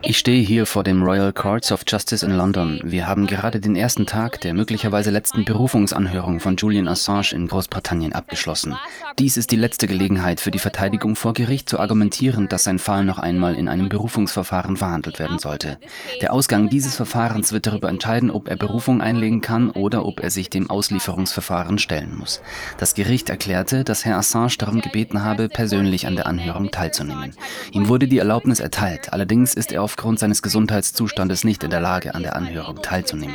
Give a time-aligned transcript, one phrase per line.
[0.00, 2.80] Ich stehe hier vor dem Royal Courts of Justice in London.
[2.82, 8.14] Wir haben gerade den ersten Tag der möglicherweise letzten Berufungsanhörung von Julian Assange in Großbritannien
[8.14, 8.76] abgeschlossen.
[9.18, 13.04] Dies ist die letzte Gelegenheit für die Verteidigung vor Gericht zu argumentieren, dass sein Fall
[13.04, 15.76] noch einmal in einem Berufungsverfahren verhandelt werden sollte.
[16.22, 20.30] Der Ausgang dieses Verfahrens wird darüber entscheiden, ob er Berufung einlegen kann oder ob er
[20.30, 22.40] sich dem Auslieferungsverfahren stellen muss.
[22.78, 27.34] Das Gericht erklärte, dass Herr Assange darum gebeten habe, persönlich an der Anhörung teilzunehmen.
[27.72, 32.14] Ihm wurde die Erlaubnis erteilt, allerdings ist er aufgrund seines Gesundheitszustandes nicht in der Lage,
[32.14, 33.34] an der Anhörung teilzunehmen.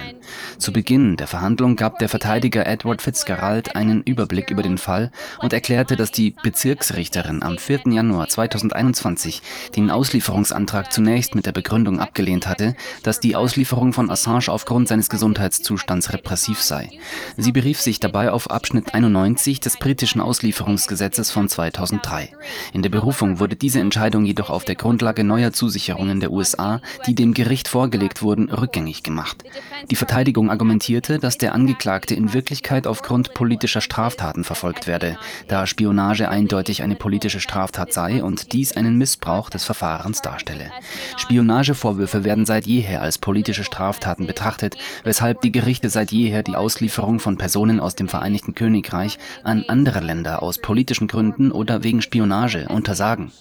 [0.66, 5.54] Zu Beginn der Verhandlung gab der Verteidiger Edward Fitzgerald einen Überblick über den Fall und
[5.54, 7.82] erklärte, dass die Bezirksrichterin am 4.
[7.92, 9.44] Januar 2021
[9.76, 15.08] den Auslieferungsantrag zunächst mit der Begründung abgelehnt hatte, dass die Auslieferung von Assange aufgrund seines
[15.10, 16.90] Gesundheitszustands repressiv sei.
[17.38, 22.32] Sie berief sich dabei auf Abschnitt 91 des britischen Auslieferungsgesetzes von 2003.
[22.74, 27.14] In der Berufung wurde diese Entscheidung jedoch auf der Grundlage neuer Zusicherungen der USA, die
[27.14, 29.44] dem Gericht vorgelegt wurden, rückgängig gemacht.
[29.92, 35.18] Die Verteidigung argumentierte, dass der Angeklagte in Wirklichkeit aufgrund politischer Straftaten verfolgt werde,
[35.50, 40.72] da Spionage eindeutig eine politische Straftat sei und dies einen Missbrauch des Verfahrens darstelle.
[41.18, 47.20] Spionagevorwürfe werden seit jeher als politische Straftaten betrachtet, weshalb die Gerichte seit jeher die Auslieferung
[47.20, 52.70] von Personen aus dem Vereinigten Königreich an andere Länder aus politischen Gründen oder wegen Spionage
[52.70, 53.34] untersagen.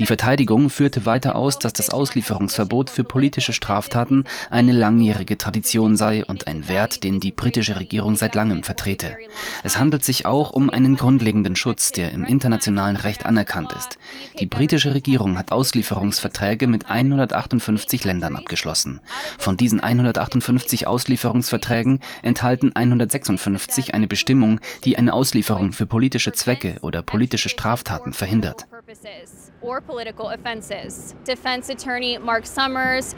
[0.00, 6.24] Die Verteidigung führte weiter aus, dass das Auslieferungsverbot für politische Straftaten eine langjährige Tradition sei
[6.24, 9.16] und ein Wert, den die britische Regierung seit langem vertrete.
[9.62, 13.98] Es handelt sich auch um einen grundlegenden Schutz, der im internationalen Recht anerkannt ist.
[14.40, 19.00] Die britische Regierung hat Auslieferungsverträge mit 158 Ländern abgeschlossen.
[19.38, 27.02] Von diesen 158 Auslieferungsverträgen enthalten 156 eine Bestimmung, die eine Auslieferung für politische Zwecke oder
[27.02, 28.66] politische Straftaten verhindert.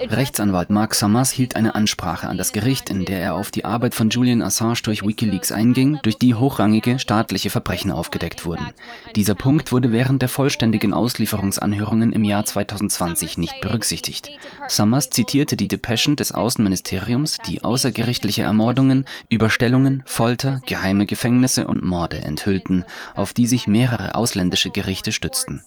[0.01, 3.95] Rechtsanwalt Mark Summers hielt eine Ansprache an das Gericht, in der er auf die Arbeit
[3.95, 8.67] von Julian Assange durch Wikileaks einging, durch die hochrangige staatliche Verbrechen aufgedeckt wurden.
[9.15, 14.31] Dieser Punkt wurde während der vollständigen Auslieferungsanhörungen im Jahr 2020 nicht berücksichtigt.
[14.69, 22.23] Summers zitierte die Depeschen des Außenministeriums, die außergerichtliche Ermordungen, Überstellungen, Folter, geheime Gefängnisse und Morde
[22.23, 25.58] enthüllten, auf die sich mehrere ausländische Gerichte stützten.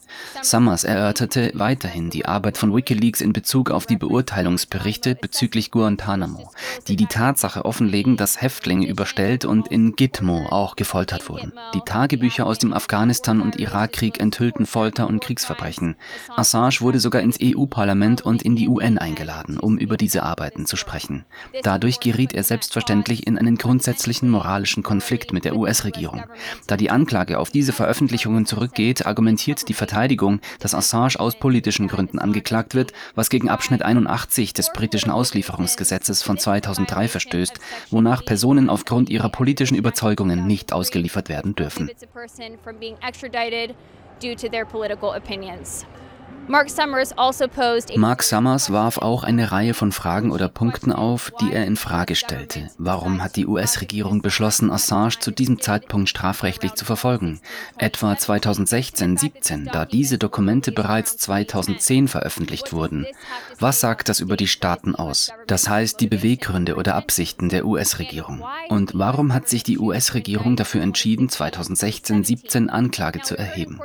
[0.41, 6.51] Summers erörterte weiterhin die Arbeit von Wikileaks in Bezug auf die Beurteilungsberichte bezüglich Guantanamo,
[6.87, 11.53] die die Tatsache offenlegen, dass Häftlinge überstellt und in Gitmo auch gefoltert wurden.
[11.73, 15.95] Die Tagebücher aus dem Afghanistan- und Irakkrieg enthüllten Folter und Kriegsverbrechen.
[16.35, 20.75] Assange wurde sogar ins EU-Parlament und in die UN eingeladen, um über diese Arbeiten zu
[20.75, 21.25] sprechen.
[21.63, 26.23] Dadurch geriet er selbstverständlich in einen grundsätzlichen moralischen Konflikt mit der US-Regierung.
[26.67, 32.19] Da die Anklage auf diese Veröffentlichungen zurückgeht, argumentiert die Verteidigung, dass Assange aus politischen Gründen
[32.19, 37.59] angeklagt wird, was gegen Abschnitt 81 des britischen Auslieferungsgesetzes von 2003 verstößt,
[37.89, 41.89] wonach Personen aufgrund ihrer politischen Überzeugungen nicht ausgeliefert werden dürfen.
[46.47, 51.77] Mark Summers also warf auch eine Reihe von Fragen oder Punkten auf, die er in
[51.77, 52.69] Frage stellte.
[52.77, 57.39] Warum hat die US-Regierung beschlossen, Assange zu diesem Zeitpunkt strafrechtlich zu verfolgen?
[57.77, 63.05] Etwa 2016-17, da diese Dokumente bereits 2010 veröffentlicht wurden.
[63.59, 65.31] Was sagt das über die Staaten aus?
[65.47, 68.43] Das heißt, die Beweggründe oder Absichten der US-Regierung.
[68.67, 73.79] Und warum hat sich die US-Regierung dafür entschieden, 2016-17 Anklage zu erheben?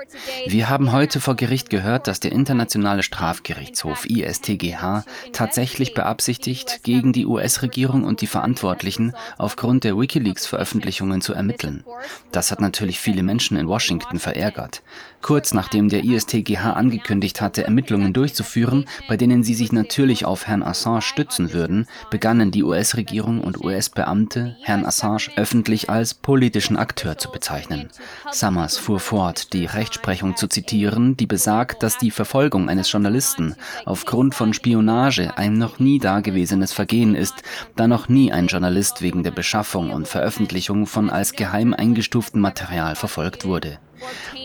[0.46, 7.26] Wir haben heute vor Gericht gehört, dass der Internationale Strafgerichtshof ISTGH tatsächlich beabsichtigt, gegen die
[7.26, 11.82] US-Regierung und die Verantwortlichen aufgrund der Wikileaks-Veröffentlichungen zu ermitteln.
[12.30, 14.82] Das hat natürlich viele Menschen in Washington verärgert.
[15.22, 20.62] Kurz nachdem der ISTGH angekündigt hatte, Ermittlungen durchzuführen, bei denen sie sich natürlich auf Herrn
[20.62, 27.30] Assange stützen würden, begannen die US-Regierung und US-Beamte, Herrn Assange öffentlich als politischen Akteur zu
[27.32, 27.88] bezeichnen.
[28.30, 34.34] Summers fuhr fort, die Rechtsprechung zu zitieren, die besagt, dass die Verfolgung eines Journalisten aufgrund
[34.34, 37.34] von Spionage ein noch nie dagewesenes Vergehen ist,
[37.76, 42.96] da noch nie ein Journalist wegen der Beschaffung und Veröffentlichung von als geheim eingestuftem Material
[42.96, 43.78] verfolgt wurde.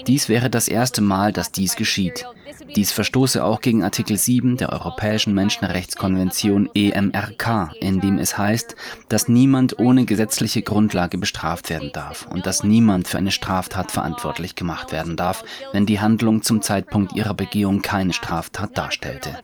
[0.05, 2.23] Dies wäre das erste Mal, dass dies geschieht.
[2.75, 8.75] Dies verstoße auch gegen Artikel 7 der Europäischen Menschenrechtskonvention EMRK, in dem es heißt,
[9.09, 14.55] dass niemand ohne gesetzliche Grundlage bestraft werden darf und dass niemand für eine Straftat verantwortlich
[14.55, 19.37] gemacht werden darf, wenn die Handlung zum Zeitpunkt ihrer Begehung keine Straftat darstellte.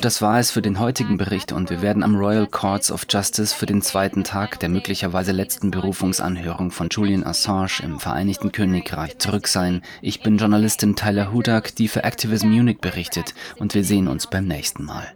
[0.00, 3.54] Das war es für den heutigen Bericht und wir werden am Royal Courts of Justice
[3.54, 9.48] für den zweiten Tag der möglicherweise letzten Berufungsanhörung von Julian Assange im Vereinigten Königreich zurück
[9.48, 9.80] sein.
[10.02, 14.46] Ich bin Journalistin Tyler Hudak, die für Activism Munich berichtet und wir sehen uns beim
[14.46, 15.14] nächsten Mal.